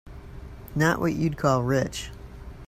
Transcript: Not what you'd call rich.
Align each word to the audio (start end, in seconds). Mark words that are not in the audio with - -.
Not 0.73 0.99
what 0.99 1.13
you'd 1.13 1.37
call 1.37 1.61
rich. 1.61 2.09